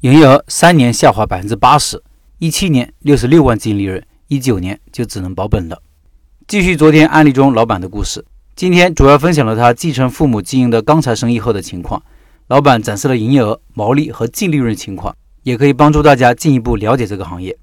[0.00, 2.02] 营业额三年下滑百分之八十，
[2.38, 5.82] 一七年六十六万净利润，一九年就只能保本了。
[6.48, 8.24] 继续昨天案例中老板的故事，
[8.56, 12.02] 今天主要分享了他继承父母经营的钢材生意后的情况。
[12.46, 17.54] 老板展示了营业额、毛利和净利润情况，也可以帮助大家进一步了解这个行业。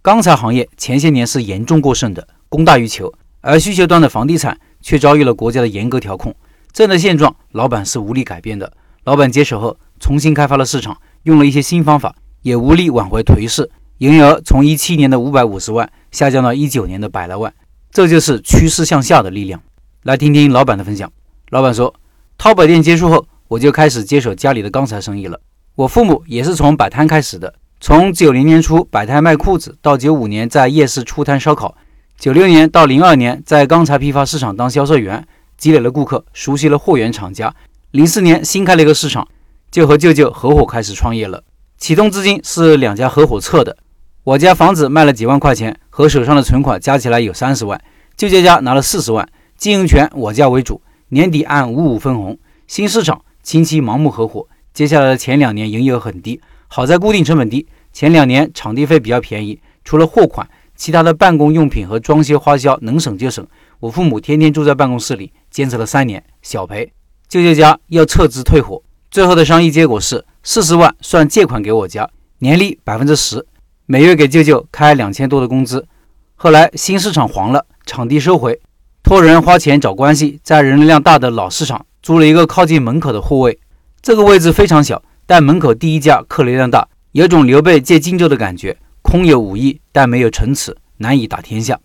[0.00, 3.12] 钢材行业前些年是严重过剩的，供大于求，
[3.42, 6.34] 而需求端的房地产却遭遇了国家的严格调控。
[6.72, 8.72] 这样的现状，老板是无力改变的。
[9.04, 13.70] 老板接手后，重新开发了市场，用了一些新方法，也无力挽回颓势。
[13.98, 17.52] 营业额从一七年的五百五十万下降到一九年的百来万，
[17.90, 19.60] 这就是趋势向下的力量。
[20.02, 21.10] 来听听老板的分享。
[21.50, 21.94] 老板说，
[22.36, 23.26] 淘宝店结束后。
[23.52, 25.38] 我就开始接手家里的钢材生意了。
[25.74, 31.76] 我父母也是从摆摊开始的，从九零年初摆摊卖裤子，到九五年在夜市出摊烧烤，
[32.18, 35.26] 九六年到零二年在钢材批发市场当销售员，
[35.58, 37.54] 积累了顾客，熟悉了货源厂家。
[37.90, 39.28] 零四年新开了一个市场，
[39.72, 41.42] 就和舅舅合伙开始创业了。
[41.78, 43.76] 启动资金是两家合伙撤的。
[44.22, 47.82] 我家房子卖了几万块钱，和手上的存款加起来有三十万，
[48.16, 52.38] 舅舅家拿了四十万，经营权我家为主，年底按五五分红。
[52.68, 53.24] 新市场。
[53.44, 57.66] 亲戚盲目合伙，接下来的前两年营业额很低，好在固定成本低。
[57.92, 63.44] 前两年场地费比较便宜，除了货款，其他的办公用品和装修花销能省就省。
[63.80, 66.92] 我父母天天住在办公室里，坚持了三年，小赔。
[67.28, 68.80] 舅舅家要撤资退伙，
[69.12, 73.46] 最后的商议结果是四十万算借款给我家，年利百分之十，
[73.84, 75.86] 每月给舅舅开两千多的工资。
[76.34, 78.58] 后来新市场黄了，场地收回，
[79.02, 81.84] 托人花钱找关系，在人流量大的老市场。
[82.00, 83.60] 租了一个靠近门口的护卫，
[84.00, 88.78] 这个位置非常小，但门口第一家客流量大，有种刘备借荆州的感觉。
[89.02, 91.78] 空有武艺，但没有城池，难以打天下。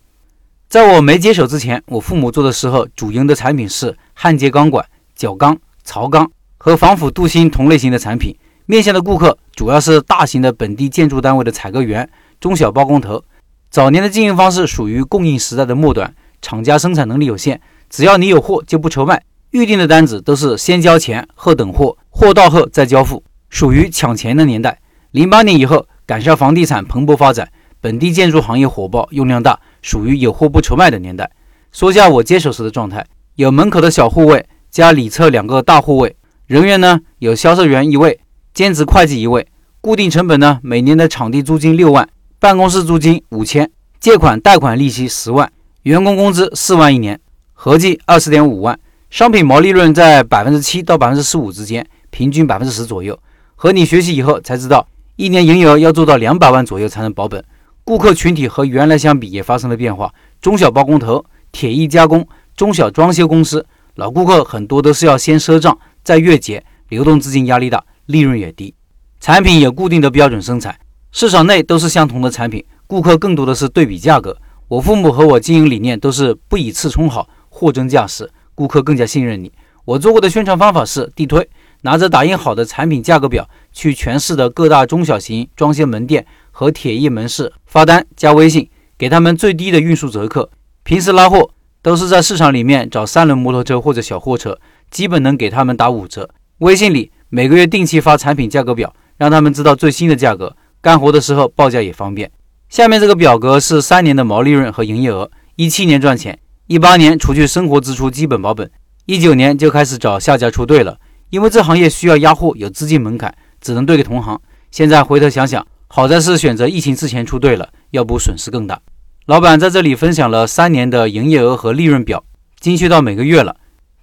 [0.70, 8.36] 在我没接手之前，我父母做的时候，主营的产品是焊接钢管、角钢、槽钢和防腐镀锌同类型的产品。
[8.66, 13.24] 面向的顾客主要是大型的本地建筑单位的采购员、中小包工头。
[13.70, 19.24] 早年的经营方式属于供应时代的末端，厂家生产能力有限，只要你有货就不愁卖。
[19.52, 24.78] 预定的单子都是先交钱后等货，货到后再交付，属于抢钱的年代。
[25.12, 27.50] 零八年以后，赶上房地产蓬勃发展，
[27.80, 31.32] 本地建筑行业火爆，用量大，属于有货不愁卖的年代。
[31.72, 33.06] 说下我接手时的状态：
[33.36, 36.14] 有门口的小护卫，加里侧两个大护卫，
[36.48, 38.22] 人员呢有销售员一位，
[38.54, 39.46] 兼职会计一位。
[39.82, 42.08] 固定成本呢，每年的场地租金六万，
[42.40, 43.70] 办公室租金五千，
[44.00, 45.52] 借款贷款利息十万，
[45.84, 47.20] 员工工资四万一年，
[47.52, 48.80] 合计二十点五万。
[49.10, 53.20] 商品毛利润在百分之七到百分之十五之间，平均百分之十左右。
[53.56, 54.88] 和你学习以后才知道，
[55.18, 57.44] 一年营业额要做到两百万左右才能保本。
[57.84, 62.26] 顾客群体和原来相比也发生了变化，中小包工头、铁艺加工、
[62.56, 63.66] 中小装修公司，
[63.96, 68.74] 老顾客很多都是要先赊账在月结，流动资金压力大，利润也低。
[69.20, 70.80] 产品有固定的标准生产，
[71.12, 74.38] 市场内都是相同的产品，顾客更多的是对比价格。
[74.70, 78.32] 我父母和我经营理念都是不以次充好，货真价实。
[78.56, 79.52] 顾客更加信任你。
[79.84, 81.46] 我做过的宣传方法是地推，
[81.82, 90.50] 拿着打印好的产品价格表，去全市的各大中小型装修门店和铁艺门市发单，加微信，给他们最低的运输折扣。
[90.84, 91.50] 平时拉货
[91.82, 94.58] 都是在市场里面找三轮摩托车或者小货车，
[94.92, 96.30] 基本能给他们打五折。
[96.60, 102.32] 微信里每个月定期发产品价格表，让他们知道最新的价格，干活的时候报价也方便。
[102.70, 106.38] 下面这个表格是三年的毛利润和营业额，一七年赚钱。
[106.68, 108.70] 一八年除去生活支出基本保本，
[109.06, 111.00] 一九年就开始找下家出队了，
[111.30, 114.42] 因为这行业需要压货，有资金门槛，只能对给同行。
[114.70, 118.82] 现在回头想想，好在是选择疫情之前出队了，要不损失更大。
[119.28, 122.24] 老板在这里分享了三年的营业额和利润表，
[122.60, 123.56] 精确到每个月了。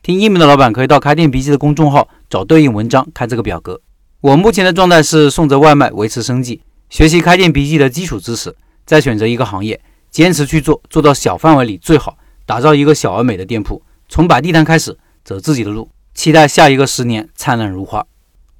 [0.04, 3.80] 听音频的老板可以到开店笔记的公众号找对应文章看这个表格。
[4.20, 6.60] 我目前的状态是送着外卖维持生计，
[6.90, 8.54] 学习开店笔记的基础知识，
[8.84, 12.18] 再选择一个行业，坚持去做，做到小范围里最好。
[12.44, 14.94] 打造一个小而美的店铺，从摆地摊开始
[15.24, 18.04] 走自己的路，期待下一个十年灿烂如花。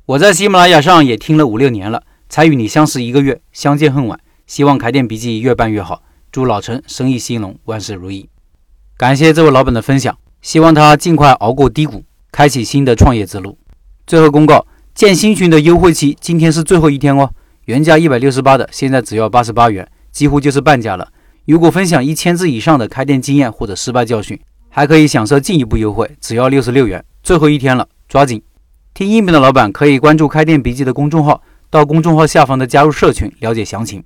[0.06, 4.18] 我在喜马拉雅上也听了五六年了，才与你相识一个月，相见恨晚。
[4.46, 6.02] 希望开店笔记越办越好，
[6.32, 8.30] 祝老陈生意兴隆，万事如意。
[8.96, 13.56] 感谢这位老板的分享，希望他尽快熬过低谷，开启新的创业之路。
[14.06, 17.30] 最后公告，建新群的优惠期今天是最后一天哦，
[17.64, 21.08] 原价一百六十八的，现在只要八十八元，几乎就是半价了。
[21.46, 24.38] 如果分享一千字以上的开店经验或者失败教训，
[24.68, 27.02] 还可以享受进一步优惠，只要六十六元。
[27.22, 28.42] 最后一天了，抓紧！
[28.92, 31.40] 听音频的老板可以关注“开店笔记”的公众号，
[31.70, 34.04] 到公众号下方的加入社群了解详情。